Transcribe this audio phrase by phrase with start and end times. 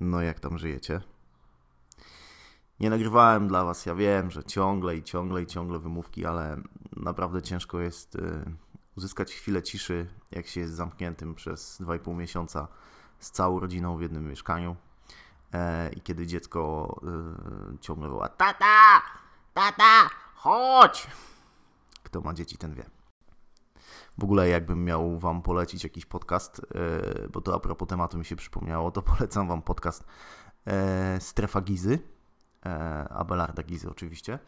[0.00, 1.00] No jak tam żyjecie?
[2.80, 6.56] Nie nagrywałem dla was, ja wiem, że ciągle i ciągle i ciągle wymówki, ale
[6.96, 8.44] naprawdę ciężko jest y,
[8.96, 12.68] uzyskać chwilę ciszy, jak się jest zamkniętym przez 2,5 miesiąca
[13.18, 14.76] z całą rodziną w jednym mieszkaniu.
[15.54, 16.94] E, I kiedy dziecko
[17.74, 19.02] y, ciągle woła Tata!
[19.54, 20.27] Tata!
[20.38, 21.06] Chodź!
[22.02, 22.84] Kto ma dzieci, ten wie.
[24.18, 28.24] W ogóle jakbym miał wam polecić jakiś podcast, e, bo to a propos tematu mi
[28.24, 30.04] się przypomniało, to polecam wam podcast
[30.66, 31.98] e, Strefa Gizy,
[32.66, 34.38] e, Abelarda Gizy oczywiście,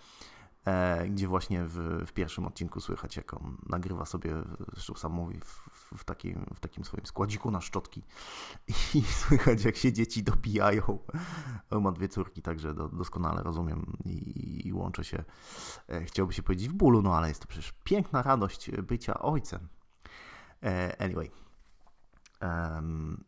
[1.10, 4.34] gdzie właśnie w, w, pierwszym odcinku słychać, jak on nagrywa sobie,
[4.72, 8.02] zresztą sam mówi, w, w, takim, w takim swoim składziku na szczotki
[8.94, 10.98] i słychać, jak się dzieci dobijają.
[11.70, 15.24] On ma dwie córki, także do, doskonale rozumiem i, i łączę się,
[16.04, 19.68] chciałby się powiedzieć w bólu, no ale jest to przecież piękna radość bycia ojcem.
[20.98, 21.30] Anyway.
[22.42, 23.24] Um,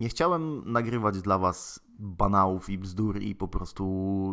[0.00, 3.84] nie chciałem nagrywać dla Was banałów i bzdur i po prostu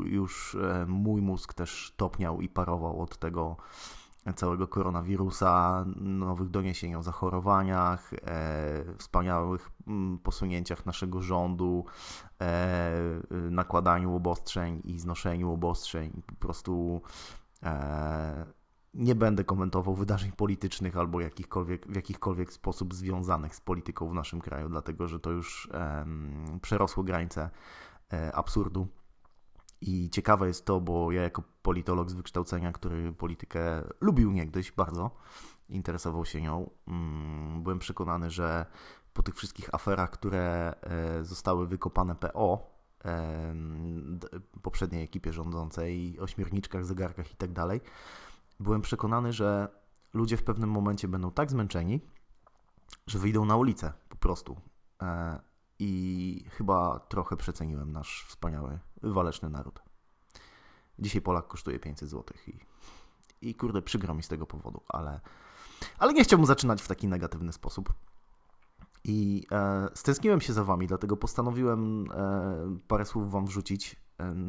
[0.06, 3.58] już mój mózg też topniał i parował od tego
[4.36, 9.72] całego koronawirusa, nowych doniesień o zachorowaniach, e, wspaniałych
[10.24, 11.86] posunięciach naszego rządu,
[12.42, 12.92] e,
[13.32, 16.22] nakładaniu obostrzeń i znoszeniu obostrzeń.
[16.26, 17.02] Po prostu
[17.64, 18.46] e,
[18.94, 24.42] nie będę komentował wydarzeń politycznych albo jakichkolwiek, w jakichkolwiek sposób związanych z polityką w naszym
[24.42, 25.70] kraju, dlatego że to już
[26.62, 27.50] przerosło granice
[28.14, 28.88] e, absurdu.
[29.82, 35.12] I ciekawe jest to, bo ja jako politolog z wykształcenia, który politykę lubił niegdyś bardzo,
[35.70, 38.66] interesował się nią, mm, byłem przekonany, że
[39.14, 42.74] po tych wszystkich aferach, które e, zostały wykopane PO,
[44.62, 47.82] poprzedniej ekipie rządzącej, ośmiorniczkach, zegarkach i tak dalej,
[48.64, 49.68] byłem przekonany, że
[50.14, 52.02] ludzie w pewnym momencie będą tak zmęczeni,
[53.08, 54.62] że wyjdą na ulicę po prostu.
[55.02, 55.40] E,
[55.80, 59.84] I chyba trochę przeceniłem nasz wspaniały, waleczny naród.
[61.00, 62.60] Dzisiaj Polak kosztuje 500 zł i,
[63.50, 65.20] i kurde, przykro mi z tego powodu, ale,
[65.98, 67.94] ale nie chciałbym zaczynać w taki negatywny sposób.
[69.04, 74.03] I e, stęskniłem się za wami, dlatego postanowiłem e, parę słów wam wrzucić.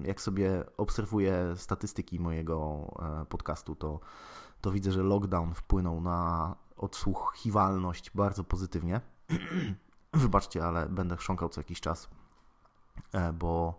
[0.05, 2.89] Jak sobie obserwuję statystyki mojego
[3.23, 4.01] e, podcastu, to,
[4.61, 9.01] to widzę, że lockdown wpłynął na odsłuchiwalność bardzo pozytywnie.
[10.13, 12.11] Wybaczcie, ale będę chrząkał co jakiś czas,
[13.13, 13.79] e, bo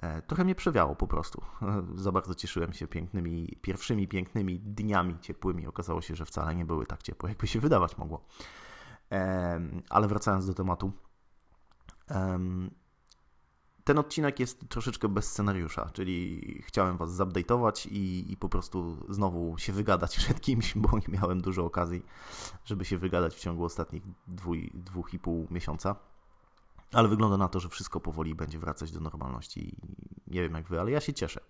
[0.00, 1.42] e, trochę mnie przewiało po prostu.
[1.94, 5.66] Za bardzo cieszyłem się pięknymi, pierwszymi pięknymi dniami ciepłymi.
[5.66, 8.24] Okazało się, że wcale nie były tak ciepłe, jakby się wydawać mogło.
[9.90, 10.92] Ale wracając do tematu.
[13.84, 19.58] Ten odcinek jest troszeczkę bez scenariusza, czyli chciałem Was zupdate'ować i, i po prostu znowu
[19.58, 22.02] się wygadać przed kimś, bo nie miałem dużo okazji,
[22.64, 25.96] żeby się wygadać w ciągu ostatnich dwu, dwóch i pół miesiąca.
[26.92, 29.76] Ale wygląda na to, że wszystko powoli będzie wracać do normalności.
[30.26, 31.40] Nie wiem jak Wy, ale ja się cieszę.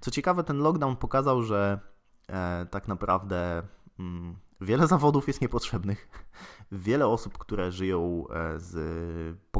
[0.00, 1.80] Co ciekawe, ten lockdown pokazał, że
[2.28, 3.62] e, tak naprawdę
[3.98, 6.08] mm, Wiele zawodów jest niepotrzebnych.
[6.72, 8.74] Wiele osób, które żyją e, z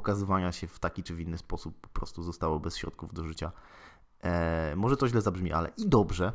[0.05, 3.53] pokazywania się w taki czy w inny sposób, po prostu zostało bez środków do życia.
[4.21, 6.33] E, może to źle zabrzmi, ale i dobrze,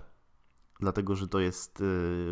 [0.79, 1.83] dlatego że to jest e,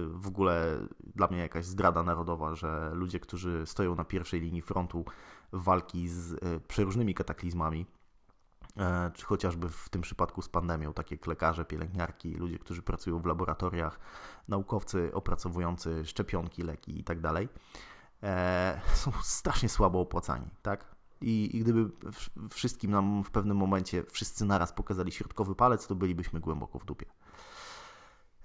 [0.09, 0.77] w ogóle
[1.15, 5.05] dla mnie jakaś zdrada narodowa, że ludzie, którzy stoją na pierwszej linii frontu
[5.51, 7.85] walki z przeróżnymi kataklizmami,
[8.77, 13.19] E, czy chociażby w tym przypadku z pandemią, takie jak lekarze, pielęgniarki, ludzie, którzy pracują
[13.19, 13.99] w laboratoriach,
[14.47, 17.47] naukowcy opracowujący szczepionki, leki itd., tak
[18.23, 20.96] e, są strasznie słabo opłacani, tak?
[21.21, 21.89] I, I, gdyby
[22.49, 27.05] wszystkim nam w pewnym momencie wszyscy naraz pokazali środkowy palec, to bylibyśmy głęboko w dupie.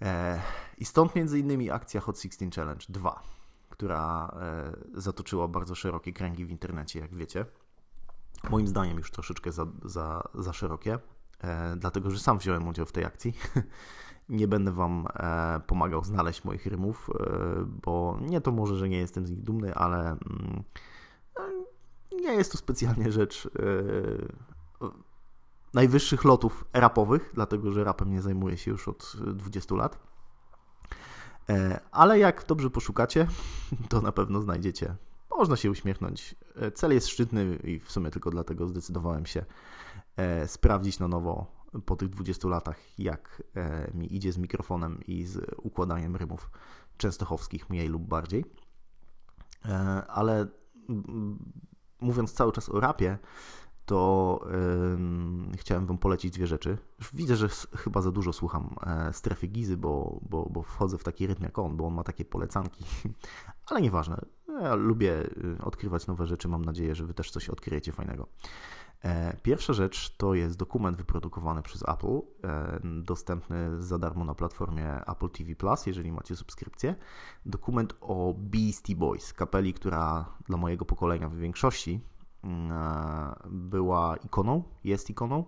[0.03, 0.41] E,
[0.79, 3.23] I stąd między innymi akcja Hot 16 Challenge 2,
[3.71, 4.35] która
[4.95, 7.45] zatoczyła bardzo szerokie kręgi w internecie, jak wiecie
[8.51, 10.99] moim zdaniem już troszeczkę za, za, za szerokie,
[11.41, 13.35] e, dlatego że sam wziąłem udział w tej akcji.
[14.29, 18.99] nie będę Wam e, pomagał znaleźć moich rymów, e, bo nie to może, że nie
[18.99, 20.63] jestem z nich dumny, ale mm, e,
[22.17, 24.89] nie jest to specjalnie rzecz e,
[25.75, 29.99] najwyższych lotów rapowych, dlatego że rapem nie zajmuję się już od 20 lat.
[31.49, 33.29] E, ale jak dobrze poszukacie,
[33.91, 34.97] to na pewno znajdziecie
[35.43, 36.35] można się uśmiechnąć.
[36.57, 39.45] E, cel jest szczytny i w sumie tylko dlatego zdecydowałem się
[40.17, 41.47] e, sprawdzić na nowo
[41.87, 46.51] po tych 20 latach, jak e, mi idzie z mikrofonem i z układaniem rymów
[46.97, 48.45] częstochowskich, mniej lub bardziej.
[50.09, 50.47] Ale
[52.03, 53.19] mówiąc cały czas o rapie,
[53.87, 54.41] to
[55.51, 56.79] yy, chciałem Wam polecić dwie rzeczy.
[56.99, 61.05] Już widzę, że chyba za dużo słucham e, strefy Gizy, bo, bo, bo wchodzę w
[61.05, 62.85] taki rytm jak on, bo on ma takie polecanki,
[63.71, 64.21] ale nieważne.
[64.61, 68.27] Ja lubię y, odkrywać nowe rzeczy, mam nadzieję, że Wy też coś odkryjecie fajnego.
[69.05, 75.07] E, pierwsza rzecz to jest dokument wyprodukowany przez Apple, e, dostępny za darmo na platformie
[75.07, 76.95] Apple TV Plus, jeżeli macie subskrypcję.
[77.47, 82.01] Dokument o Beastie Boys, kapeli, która dla mojego pokolenia w większości
[82.45, 85.45] mm, e, była ikoną, jest ikoną.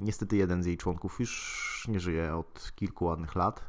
[0.00, 3.64] Niestety jeden z jej członków już nie żyje od kilku ładnych lat,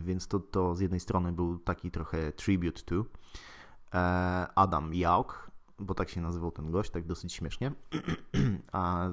[0.00, 3.04] więc to, to z jednej strony był taki trochę tribute to
[4.54, 7.72] Adam Jauk, bo tak się nazywał ten gość, tak dosyć śmiesznie.
[8.72, 9.08] A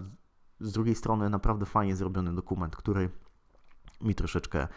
[0.59, 3.09] z drugiej strony naprawdę fajnie zrobiony dokument, który
[4.01, 4.67] mi troszeczkę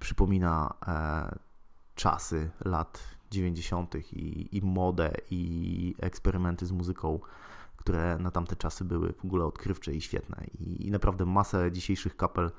[0.00, 1.38] przypomina e,
[1.94, 3.94] czasy lat 90.
[4.12, 7.20] I, i modę, i eksperymenty z muzyką,
[7.76, 10.46] które na tamte czasy były w ogóle odkrywcze i świetne.
[10.58, 12.50] I, i naprawdę masę dzisiejszych kapel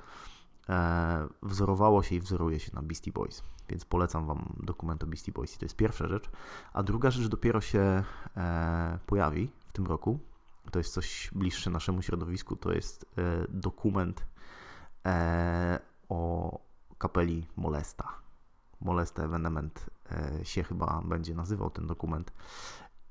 [1.42, 3.42] wzorowało się i wzoruje się na Beastie Boys.
[3.68, 5.54] Więc polecam Wam dokument o Beastie Boys.
[5.54, 6.30] I to jest pierwsza rzecz.
[6.72, 8.04] A druga rzecz dopiero się
[8.36, 10.18] e, pojawi w tym roku.
[10.70, 12.56] To jest coś bliższe naszemu środowisku.
[12.56, 14.26] To jest e, dokument
[15.06, 15.78] e,
[16.08, 16.60] o
[16.98, 18.08] kapeli Molesta.
[18.80, 22.32] Molesta Evenement e, się chyba będzie nazywał ten dokument.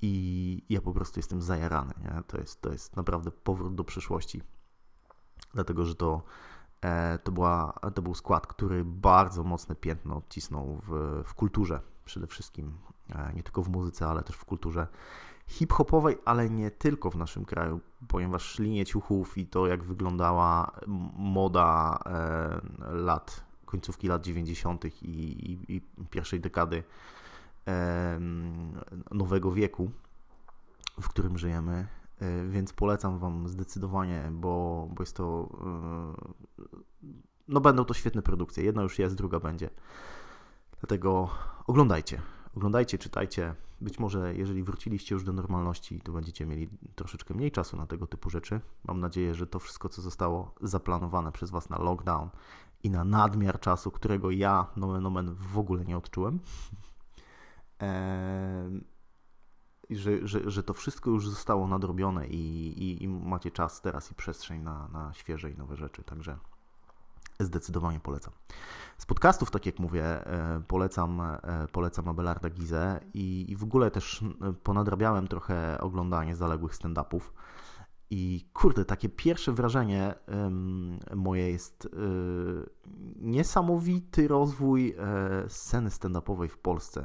[0.02, 1.94] I ja po prostu jestem zajarany.
[2.02, 2.22] Nie?
[2.26, 4.42] To, jest, to jest naprawdę powrót do przeszłości.
[5.54, 6.55] Dlatego, że to E,
[7.24, 12.72] to, była, to był skład, który bardzo mocne piętno odcisnął w, w kulturze przede wszystkim.
[13.14, 14.86] E, nie tylko w muzyce, ale też w kulturze
[15.46, 20.70] hip-hopowej, ale nie tylko w naszym kraju, ponieważ linie ciuchów i to, jak wyglądała
[21.16, 22.60] moda e,
[22.92, 24.84] lat, końcówki lat 90.
[24.84, 25.80] I, i, i
[26.10, 26.82] pierwszej dekady
[29.10, 29.90] nowego wieku,
[31.00, 31.95] w którym żyjemy, E,
[32.48, 35.48] więc polecam Wam zdecydowanie, bo, bo jest to.
[35.60, 36.34] E,
[37.48, 38.64] no, będą to świetne produkcje.
[38.64, 39.70] Jedna już jest, druga będzie.
[40.80, 41.28] Dlatego
[41.66, 42.22] oglądajcie.
[42.56, 43.54] Oglądajcie, czytajcie.
[43.80, 48.06] Być może, jeżeli wróciliście już do normalności, to będziecie mieli troszeczkę mniej czasu na tego
[48.06, 48.60] typu rzeczy.
[48.84, 52.30] Mam nadzieję, że to wszystko, co zostało zaplanowane przez Was na lockdown
[52.82, 56.40] i na nadmiar czasu, którego ja, nomen omen, w ogóle nie odczułem.
[57.80, 58.84] Eee
[59.90, 64.14] że, że, że to wszystko już zostało nadrobione i, i, i macie czas teraz i
[64.14, 66.36] przestrzeń na, na świeże i nowe rzeczy, także
[67.40, 68.32] zdecydowanie polecam.
[68.98, 71.38] Z podcastów, tak jak mówię, e, polecam, e,
[71.72, 74.24] polecam Abelarda Gizę i, i w ogóle też
[74.62, 77.20] ponadrabiałem trochę oglądanie zaległych stand-upów.
[78.10, 80.14] I kurde, takie pierwsze wrażenie
[81.14, 81.88] moje jest y,
[83.16, 84.94] niesamowity rozwój y,
[85.48, 87.00] sceny stand-upowej w Polsce.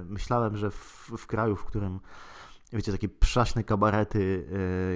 [0.00, 2.00] Y, myślałem, że w, w, kraju, w którym
[2.72, 4.48] wiecie, takie przaśne kabarety,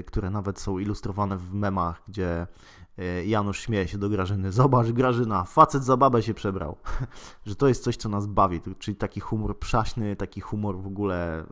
[0.06, 2.83] które nawet są ilustrowane w memach, gdzie E,
[3.26, 4.52] Janusz śmieje się do Grażyny.
[4.52, 6.76] Zobacz, Grażyna, facet za babę się przebrał.
[7.46, 11.40] że to jest coś, co nas bawi, czyli taki humor przaśny, taki humor w ogóle
[11.40, 11.46] e,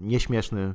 [0.00, 0.74] nieśmieszny,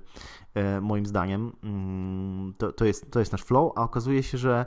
[0.53, 1.51] e, moim zdaniem.
[1.63, 4.65] Mm, to, to, jest, to jest nasz flow, a okazuje się, że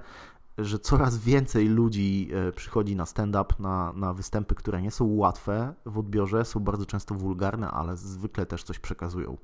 [0.58, 5.98] że coraz więcej ludzi przychodzi na stand-up, na, na występy, które nie są łatwe w
[5.98, 9.36] odbiorze, są bardzo często wulgarne, ale zwykle też coś przekazują.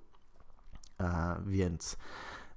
[1.01, 1.97] E, więc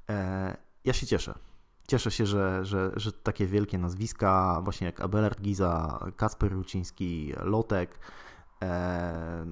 [0.10, 1.47] e, ja się cieszę
[1.88, 8.00] cieszę się, że, że, że takie wielkie nazwiska, właśnie jak Abelard Giza, Kasper Ruciński, Lotek,
[8.64, 9.46] e,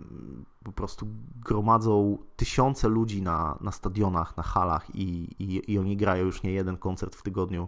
[0.63, 1.07] po prostu
[1.45, 6.51] gromadzą tysiące ludzi na, na stadionach, na halach i, i, i oni grają już nie
[6.51, 7.67] jeden koncert w tygodniu.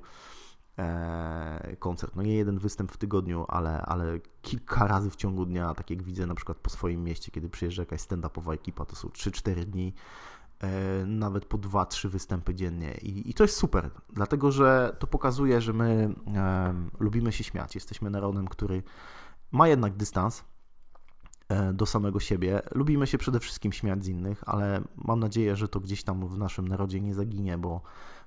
[0.79, 5.74] E, koncert, no nie jeden występ w tygodniu, ale, ale kilka razy w ciągu dnia,
[5.74, 9.07] tak jak widzę na przykład po swoim mieście, kiedy przyjeżdża jakaś stand-upowa ekipa, to są
[9.07, 9.93] 3-4 dni
[11.05, 12.93] nawet po 2-3 występy dziennie.
[13.01, 17.75] I, I, to jest super, dlatego że to pokazuje, że my e, lubimy się śmiać.
[17.75, 18.83] Jesteśmy narodem, który
[19.51, 20.43] ma jednak dystans
[21.49, 22.61] e, do samego siebie.
[22.75, 26.37] Lubimy się przede wszystkim śmiać z innych, ale mam nadzieję, że to gdzieś tam w
[26.37, 27.81] naszym narodzie nie zaginie, bo,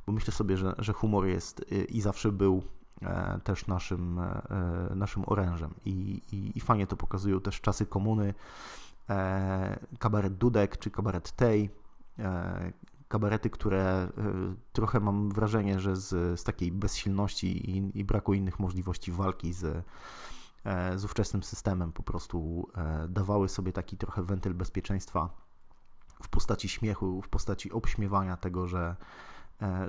[0.07, 2.63] bo myślę sobie, że, że humor jest i zawsze był
[3.03, 5.75] e, też naszym, e, naszym orężem.
[5.85, 8.35] I, i, I fajnie to pokazują też czasy komuny.
[9.11, 11.80] E, kabaret Dudek czy kabaret Tej E,
[13.11, 14.11] kabarety, które e,
[14.73, 19.85] trochę mam wrażenie, że z, z takiej bezsilności i, i braku innych możliwości walki z,
[20.65, 22.69] e, z ówczesnym systemem po prostu
[23.09, 25.31] dawały sobie taki trochę wentyl bezpieczeństwa
[26.23, 28.97] w postaci śmiechu, w postaci obśmiewania tego, że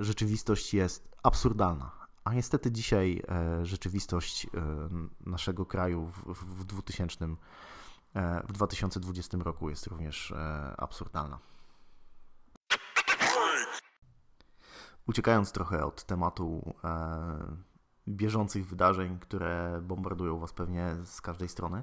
[0.00, 1.90] rzeczywistość jest absurdalna.
[2.24, 3.22] A niestety dzisiaj
[3.62, 4.46] rzeczywistość
[5.26, 7.26] naszego kraju w, 2000,
[8.44, 10.34] w 2020 roku jest również
[10.78, 11.51] absurdalna.
[15.06, 17.56] Uciekając trochę od tematu e,
[18.08, 21.82] bieżących wydarzeń, które bombardują Was pewnie z każdej strony,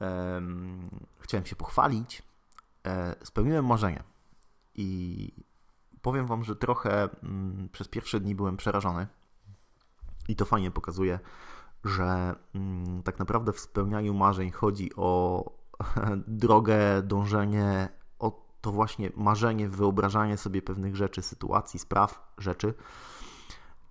[0.00, 0.40] e,
[1.18, 2.22] chciałem się pochwalić.
[2.86, 4.02] E, spełniłem marzenie
[4.74, 5.30] i
[6.02, 9.06] powiem Wam, że trochę m, mm, przez pierwsze dni byłem przerażony
[10.28, 11.18] i to fajnie pokazuje,
[11.84, 15.44] że m, mm, tak naprawdę w spełnianiu marzeń chodzi o
[16.26, 17.88] drogę, dążenie,
[18.64, 22.74] to właśnie marzenie, wyobrażanie sobie pewnych rzeczy, sytuacji, spraw, rzeczy,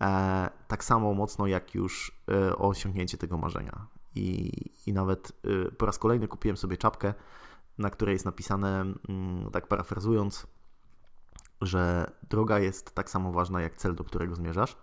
[0.02, 3.88] e, tak samo mocno jak już e, osiągnięcie tego marzenia.
[4.16, 4.52] I,
[4.86, 5.32] i nawet
[5.68, 7.14] e, po raz kolejny kupiłem sobie czapkę,
[7.78, 10.48] na której jest napisane, mm, tak parafrazując,
[11.62, 14.78] że droga jest tak samo ważna jak cel, do którego zmierzasz.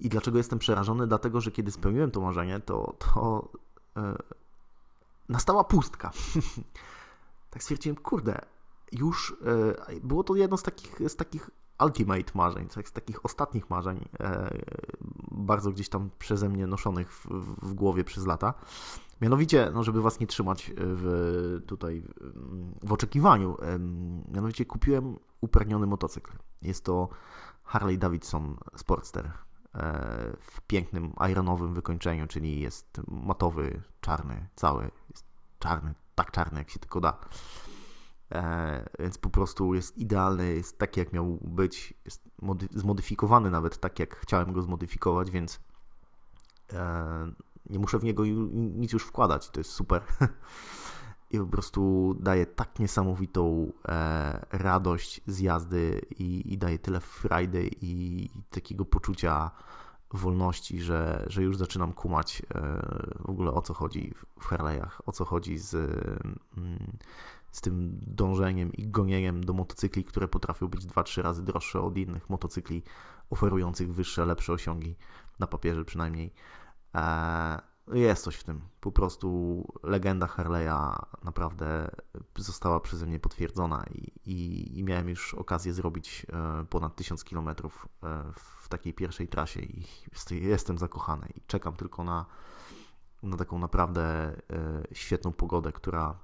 [0.00, 1.06] I dlaczego jestem przerażony?
[1.06, 3.48] Dlatego, że kiedy spełniłem to marzenie, to, to
[5.28, 6.10] nastała pustka.
[7.52, 8.38] tak stwierdziłem, kurde,
[8.92, 9.36] już
[9.88, 11.50] e, było to jedno z takich, z takich
[11.84, 14.08] ultimate marzeń, z takich ostatnich marzeń,
[15.30, 17.26] bardzo gdzieś tam przeze mnie noszonych w,
[17.62, 18.54] w głowie przez lata.
[19.20, 22.02] Mianowicie, no żeby was nie trzymać w, tutaj
[22.82, 23.56] w oczekiwaniu,
[24.34, 26.32] mianowicie kupiłem upragniony motocykl.
[26.62, 27.08] Jest to
[27.64, 29.32] Harley Davidson Sportster e,
[30.40, 35.24] w pięknym ironowym wykończeniu, czyli jest matowy, czarny, cały, jest
[35.58, 37.18] czarny, tak czarny jak się tylko da.
[38.32, 42.22] E, więc po prostu jest idealny, jest taki jak miał być, jest
[42.70, 45.60] zmodyfikowany nawet tak jak chciałem go zmodyfikować, więc
[46.72, 47.32] e,
[47.70, 50.02] nie muszę w niego nic już wkładać, to jest super.
[51.30, 57.70] I po prostu daje tak niesamowitą e, radość z jazdy i, i daje tyle frajdy
[57.80, 59.50] i takiego poczucia
[60.12, 62.60] wolności, że, że już zaczynam kumać e,
[63.20, 65.74] w ogóle o co chodzi w Harley'ach, o co chodzi z,
[66.56, 66.98] mm,
[67.50, 72.30] z tym dążeniem i gonieniem do motocykli, które potrafią być 2-3 razy droższe od innych
[72.30, 72.82] motocykli
[73.30, 74.96] oferujących wyższe, lepsze osiągi,
[75.38, 76.32] na papierze przynajmniej.
[77.88, 78.60] E, jest coś w tym.
[78.80, 81.90] Po prostu legenda Harley'a naprawdę
[82.36, 87.48] została przeze mnie potwierdzona i, i, i miałem już okazję zrobić e, ponad 1000 km
[87.48, 87.54] e,
[88.34, 89.86] w takiej pierwszej trasie i
[90.30, 92.26] jestem zakochany i czekam tylko na,
[93.22, 94.36] na taką naprawdę
[94.92, 96.18] świetną pogodę, która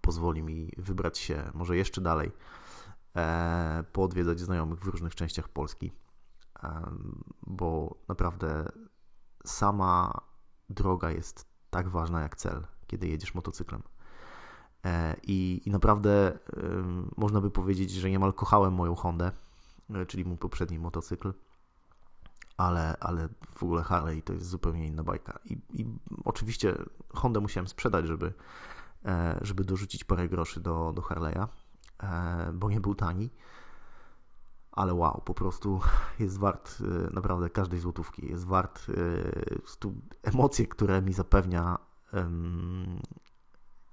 [0.00, 2.32] pozwoli mi wybrać się może jeszcze dalej,
[3.92, 5.92] poodwiedzać znajomych w różnych częściach Polski,
[7.46, 8.72] bo naprawdę
[9.44, 10.20] sama
[10.72, 13.82] droga jest tak ważna jak cel, kiedy jedziesz motocyklem.
[14.84, 16.38] E, I, i naprawdę
[17.16, 19.32] można by powiedzieć, że niemal kochałem moją Hondę,
[19.94, 21.32] e, czyli mój poprzedni motocykl,
[22.56, 25.38] ale, ale w ogóle Harley to jest zupełnie inna bajka.
[25.44, 25.86] I, i
[26.24, 26.74] oczywiście
[27.14, 28.32] Hondę musiałem sprzedać, żeby,
[29.04, 31.46] e, żeby dorzucić parę groszy do, do Harley'a,
[32.52, 33.30] bo nie był tani
[34.72, 35.80] ale wow, po prostu
[36.18, 39.60] jest wart y, naprawdę każdej złotówki, jest wart y,
[40.22, 41.78] emocje, które mi zapewnia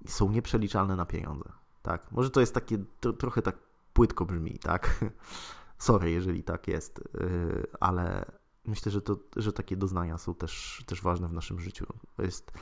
[0.06, 3.56] są nieprzeliczalne na pieniądze, tak, może to jest takie, to, trochę tak
[3.92, 5.04] płytko brzmi, tak,
[5.78, 8.24] sorry, jeżeli tak jest, y, ale
[8.66, 12.52] myślę, że, to, że takie doznania są też, też ważne w naszym życiu, to jest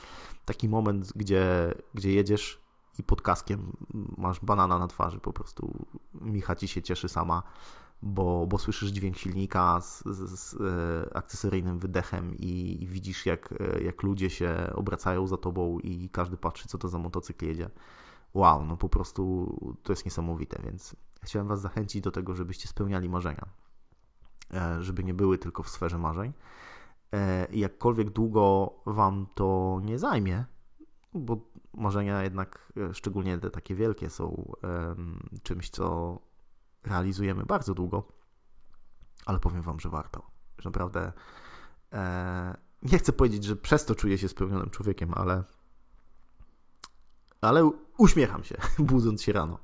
[0.45, 2.61] taki moment, gdzie, gdzie jedziesz
[2.99, 3.77] i pod kaskiem
[4.17, 5.87] masz banana na twarzy, po prostu.
[6.13, 7.43] Micha ci się cieszy sama,
[8.01, 13.53] bo, bo słyszysz dźwięk silnika z, z, z e, akcesoryjnym wydechem i, i, widzisz, jak,
[13.59, 17.69] e, jak ludzie się obracają za tobą i każdy patrzy, co to za motocykl jedzie.
[18.33, 23.09] Wow, no po prostu to jest niesamowite, więc chciałem Was zachęcić do tego, żebyście spełniali
[23.09, 23.45] marzenia,
[24.53, 26.33] e, żeby nie były tylko w sferze marzeń.
[27.51, 30.45] Jakkolwiek długo Wam to nie zajmie,
[31.13, 31.37] bo
[31.73, 34.51] marzenia jednak, szczególnie te takie wielkie, są
[35.43, 36.19] czymś, co
[36.83, 38.07] realizujemy bardzo długo,
[39.25, 40.31] ale powiem Wam, że warto.
[40.59, 41.11] Że naprawdę
[41.93, 45.43] e, nie chcę powiedzieć, że przez to czuję się spełnionym człowiekiem, ale
[47.41, 49.59] ale uśmiecham się, budząc się rano.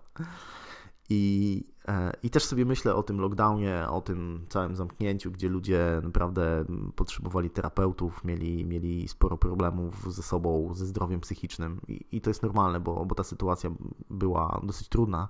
[1.09, 6.01] I, e, I też sobie myślę o tym lockdownie, o tym całym zamknięciu, gdzie ludzie
[6.03, 11.81] naprawdę potrzebowali terapeutów, mieli, mieli sporo problemów ze sobą, ze zdrowiem psychicznym.
[11.87, 13.69] I, i to jest normalne, bo, bo ta sytuacja
[14.09, 15.27] była dosyć trudna.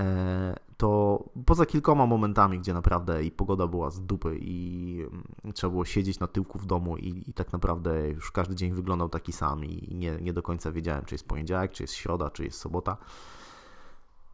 [0.00, 5.70] E, to poza kilkoma momentami, gdzie naprawdę i pogoda była z dupy i mm, trzeba
[5.70, 9.32] było siedzieć na tyłku w domu i, i tak naprawdę już każdy dzień wyglądał taki
[9.32, 12.58] sam i nie, nie do końca wiedziałem, czy jest poniedziałek, czy jest środa, czy jest
[12.58, 12.96] sobota,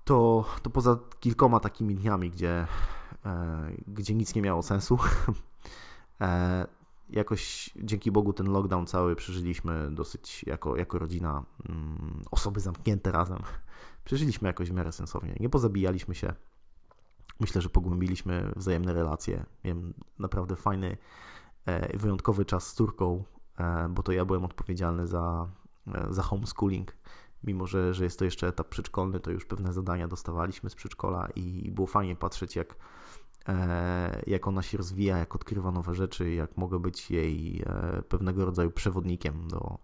[0.04, 2.66] to, to poza kilkoma takimi dniami, gdzie,
[3.25, 4.99] e, gdzie nic nie miało sensu,
[6.20, 6.66] e,
[7.11, 13.38] jakoś dzięki Bogu ten lockdown cały przeżyliśmy dosyć jako, jako rodzina, mm, osoby zamknięte razem
[14.06, 15.36] przeżyliśmy jakoś w miarę sensownie.
[15.40, 16.34] Nie pozabijaliśmy się,
[17.40, 19.44] Myślę, że pogłębiliśmy wzajemne relacje.
[19.64, 20.96] Miałem naprawdę fajny,
[21.66, 23.25] e, wyjątkowy czas z córką,
[23.58, 25.48] e, bo to ja byłem odpowiedzialny za,
[25.94, 26.96] e, za homeschooling.
[27.44, 31.28] Mimo, że, że jest to jeszcze etap przedszkolny, to już pewne zadania dostawaliśmy z przedszkola
[31.34, 32.76] i było fajnie patrzeć, jak,
[34.26, 37.64] jak ona się rozwija, jak odkrywa nowe rzeczy, jak mogę być jej
[38.08, 39.78] pewnego rodzaju przewodnikiem do,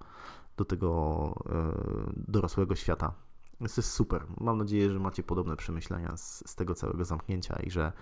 [0.57, 1.35] do tego
[2.17, 3.15] dorosłego świata.
[3.69, 4.27] To jest super.
[4.41, 7.93] Mam nadzieję, że macie podobne przemyślenia z, z tego całego zamknięcia i że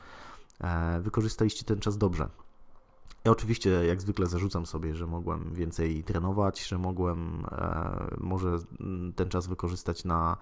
[0.61, 2.29] e, wykorzystaliście ten czas dobrze.
[3.25, 8.59] Ja oczywiście, jak zwykle, zarzucam sobie, że mogłem więcej trenować, że mogłem e, może
[9.17, 10.37] ten czas wykorzystać na,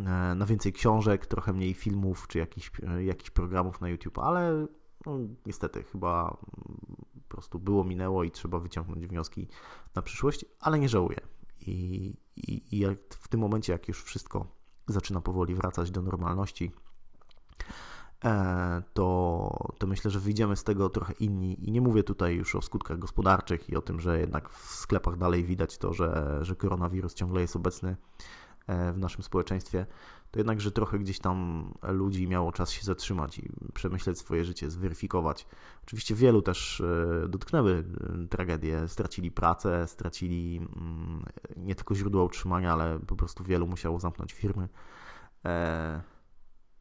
[0.00, 4.66] e, na więcej książek, trochę mniej filmów czy jakichś, e, jakichś programów na YouTube, ale
[5.06, 6.36] no, niestety chyba
[7.28, 9.48] po prostu było, minęło i trzeba wyciągnąć wnioski
[9.94, 11.18] na przyszłość, ale nie żałuję.
[11.66, 14.46] I, i, i w tym momencie, jak już wszystko
[14.86, 16.72] zaczyna powoli wracać do normalności,
[18.24, 21.68] e, to, to myślę, że wyjdziemy z tego trochę inni.
[21.68, 25.16] I nie mówię tutaj już o skutkach gospodarczych i o tym, że jednak w sklepach
[25.16, 27.96] dalej widać to, że, że koronawirus ciągle jest obecny
[28.68, 29.86] w naszym społeczeństwie
[30.32, 35.46] to jednakże trochę gdzieś tam ludzi miało czas się zatrzymać i przemyśleć swoje życie, zweryfikować.
[35.82, 37.84] Oczywiście wielu też e, dotknęły
[38.24, 41.24] e, tragedie, stracili pracę, stracili mm,
[41.56, 44.68] nie tylko źródła utrzymania, ale po prostu wielu musiało zamknąć firmy.
[45.44, 46.02] E,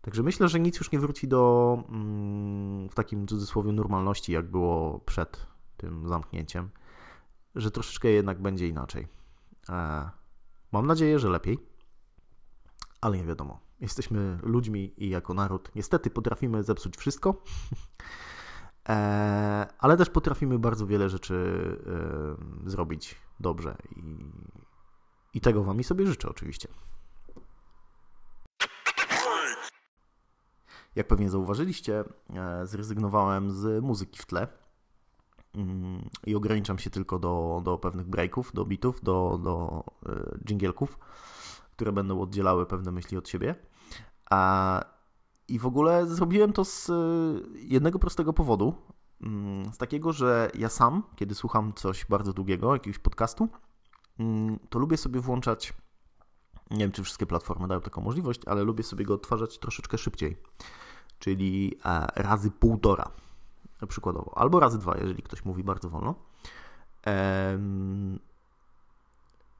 [0.01, 5.00] także myślę, że nic już nie wróci do mm, w takim cudzysłowie normalności, jak było
[5.00, 5.47] przed
[5.77, 6.69] tym zamknięciem,
[7.55, 9.07] że troszeczkę jednak będzie inaczej.
[10.71, 11.70] Mam nadzieję, że lepiej
[13.01, 13.60] ale nie wiadomo.
[13.79, 17.36] Jesteśmy ludźmi i jako naród niestety potrafimy zepsuć wszystko,
[18.89, 21.36] e, ale też potrafimy bardzo wiele rzeczy
[22.65, 24.01] e, zrobić dobrze i,
[25.34, 26.67] i tego Wam i sobie życzę oczywiście.
[30.96, 32.03] Jak pewnie zauważyliście,
[32.34, 34.48] e, zrezygnowałem z muzyki w tle
[35.55, 39.84] mm, i ograniczam się tylko do, do pewnych breaków, do bitów, do, do
[40.46, 41.00] dżingielków
[41.81, 43.55] które będą oddzielały pewne myśli od siebie.
[44.29, 44.81] A,
[45.48, 46.94] I w ogóle zrobiłem to z y,
[47.59, 48.75] jednego prostego powodu.
[49.22, 53.50] Mm, z takiego, że ja sam, kiedy słucham coś bardzo długiego, jakiegoś podcastu,
[54.20, 55.74] mm, to lubię sobie włączać.
[56.72, 60.37] Nie wiem, czy wszystkie platformy dają taką możliwość, ale lubię sobie go odtwarzać troszeczkę szybciej,
[61.20, 63.11] czyli e, razy półtora
[63.87, 66.15] przykładowo, albo razy dwa, jeżeli ktoś mówi bardzo wolno.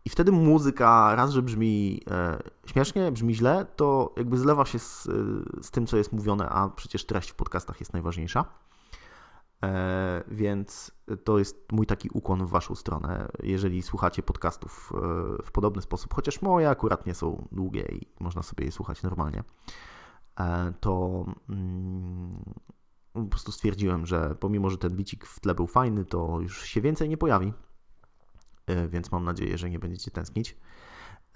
[0.06, 5.04] I wtedy muzyka raz, że brzmi e, śmiesznie, brzmi źle, to jakby zlewa się z,
[5.62, 8.46] z tym, co jest mówione, a przecież treść w podcastach jest najważniejsza.
[9.64, 10.92] E, więc
[11.24, 13.28] to jest mój taki ukłon w Waszą stronę.
[13.44, 18.42] Jeżeli słuchacie podcastów e, w podobny sposób, chociaż moje akurat nie są długie i można
[18.42, 19.44] sobie je słuchać normalnie,
[20.40, 22.44] e, to mm,
[23.14, 26.82] po prostu stwierdziłem, że pomimo, że ten bicik w tle był fajny, to już się
[26.82, 27.71] więcej nie pojawi E,
[28.90, 30.58] więc mam nadzieję, że nie będziecie tęsknić.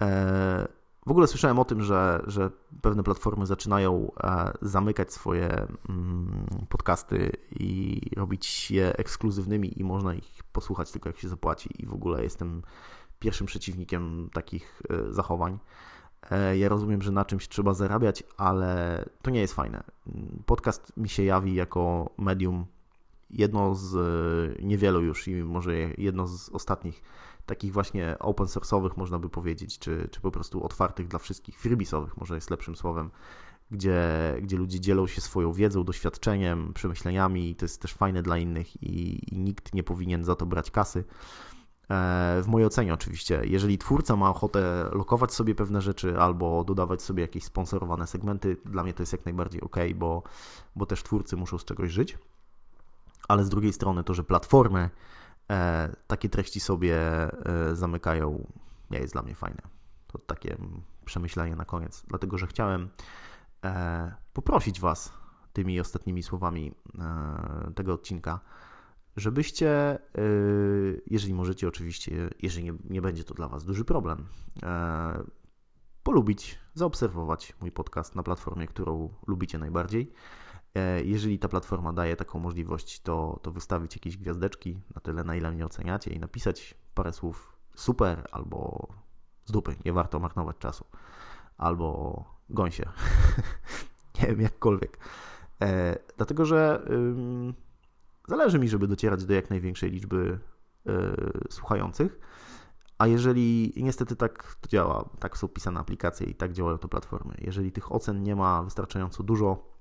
[0.02, 0.68] E,
[1.06, 2.50] w ogóle słyszałem o tym, że, że
[2.82, 10.42] pewne platformy zaczynają e, zamykać swoje mm, podcasty i robić je ekskluzywnymi i można ich
[10.52, 12.62] posłuchać tylko jak się zapłaci i w ogóle jestem
[13.18, 15.58] pierwszym przeciwnikiem takich zachowań.
[16.54, 19.84] Ja rozumiem, że na czymś trzeba zarabiać, ale to nie jest fajne.
[20.46, 22.66] Podcast mi się jawi jako medium
[23.30, 23.94] jedno z
[24.62, 27.02] niewielu już i może jedno z ostatnich
[27.46, 32.16] takich właśnie open source'owych można by powiedzieć, czy, czy po prostu otwartych dla wszystkich, freebisowych
[32.16, 33.10] może jest lepszym słowem,
[33.70, 34.02] gdzie,
[34.42, 38.82] gdzie ludzie dzielą się swoją wiedzą, doświadczeniem, przemyśleniami i to jest też fajne dla innych
[38.82, 41.04] i, i nikt nie powinien za to brać kasy.
[41.90, 47.02] E, w mojej ocenie oczywiście, jeżeli twórca ma ochotę lokować sobie pewne rzeczy albo dodawać
[47.02, 50.22] sobie jakieś sponsorowane segmenty, dla mnie to jest jak najbardziej ok, bo,
[50.76, 52.18] bo też twórcy muszą z czegoś żyć.
[53.28, 54.90] Ale z drugiej strony to, że platformy
[55.50, 57.30] e, takie treści sobie e,
[57.76, 58.52] zamykają,
[58.90, 59.62] nie jest dla mnie fajne.
[60.06, 60.56] To takie
[61.04, 62.88] przemyślenie na koniec, dlatego że chciałem
[63.64, 65.12] e, poprosić Was
[65.52, 68.40] tymi ostatnimi słowami e, tego odcinka,
[69.16, 69.98] żebyście, e,
[71.06, 74.26] jeżeli możecie oczywiście, jeżeli nie, nie, będzie to dla Was duży problem,
[74.62, 75.22] e,
[76.02, 80.12] polubić, zaobserwować mój podcast na platformie, którą lubicie najbardziej
[81.04, 85.52] jeżeli ta platforma daje taką możliwość, to, to wystawić jakieś gwiazdeczki na tyle, na ile
[85.52, 88.88] mnie oceniacie i napisać parę słów super albo
[89.44, 90.84] z dupy, nie warto marnować czasu,
[91.58, 92.88] albo gąsie,
[94.20, 94.98] nie wiem, jakkolwiek.
[95.62, 97.54] E, dlatego, że ym,
[98.28, 100.38] zależy mi, żeby docierać do jak największej liczby
[100.86, 100.92] y,
[101.50, 102.20] słuchających,
[102.98, 107.34] a jeżeli niestety tak to działa, tak są pisane aplikacje i tak działają te platformy,
[107.38, 109.75] jeżeli tych ocen nie ma wystarczająco dużo,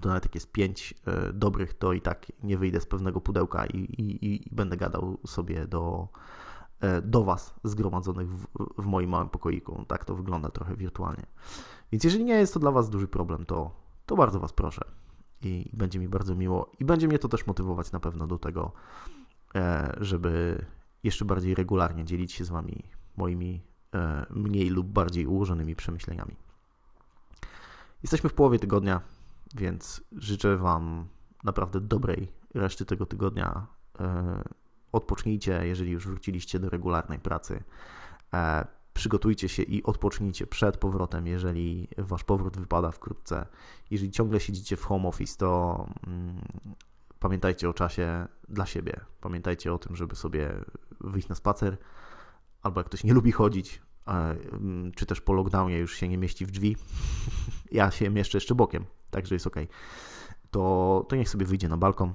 [0.00, 3.66] to nawet jak jest pięć e, dobrych, to i tak nie wyjdę z pewnego pudełka
[3.66, 6.08] i, i, i będę gadał sobie do,
[6.80, 8.46] e, do Was zgromadzonych w,
[8.78, 9.84] w moim małym pokoiku.
[9.88, 11.26] Tak to wygląda trochę wirtualnie.
[11.92, 13.70] Więc jeżeli nie jest to dla Was duży problem, to,
[14.06, 14.84] to bardzo Was proszę.
[15.42, 16.70] I będzie mi bardzo miło.
[16.80, 18.72] I będzie mnie to też motywować na pewno do tego,
[19.54, 20.64] e, żeby
[21.02, 22.84] jeszcze bardziej regularnie dzielić się z Wami
[23.16, 23.62] moimi
[24.30, 26.36] mniej lub bardziej ułożonymi przemyśleniami.
[28.02, 29.00] Jesteśmy w połowie tygodnia,
[29.54, 31.08] więc życzę Wam
[31.44, 33.66] naprawdę dobrej reszty tego tygodnia.
[34.00, 34.42] E,
[34.92, 37.62] odpocznijcie, jeżeli już wróciliście do regularnej pracy.
[38.34, 43.46] E, przygotujcie się i odpocznijcie przed powrotem, jeżeli Wasz powrót wypada wkrótce.
[43.90, 46.40] Jeżeli ciągle siedzicie w home office, to mm,
[47.18, 49.00] pamiętajcie o czasie dla siebie.
[49.20, 50.64] Pamiętajcie o tym, żeby sobie
[51.00, 51.76] wyjść na spacer,
[52.62, 53.82] albo jak ktoś nie lubi chodzić,
[54.94, 56.76] czy też po lockdownie już się nie mieści w drzwi.
[57.72, 58.84] ja się mieszczę jeszcze bokiem
[59.16, 59.56] także jest ok.
[60.50, 62.14] To, to niech sobie wyjdzie na balkon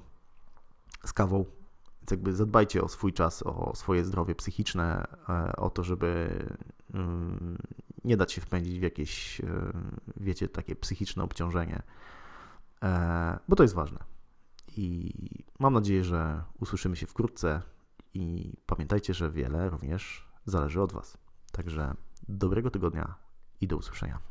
[1.05, 1.45] z kawą.
[2.01, 6.39] Więc jakby zadbajcie o swój czas, o swoje zdrowie psychiczne, e, o to, żeby
[6.93, 7.57] mm,
[8.03, 9.45] nie dać się wpędzić w jakieś, e,
[10.17, 11.81] wiecie, takie psychiczne obciążenie,
[12.83, 13.99] e, bo to jest ważne.
[14.77, 15.13] I
[15.59, 17.61] mam nadzieję, że usłyszymy się wkrótce
[18.13, 21.17] i pamiętajcie, że wiele również zależy od Was.
[21.51, 21.93] Także
[22.29, 23.15] dobrego tygodnia
[23.61, 24.30] i do usłyszenia.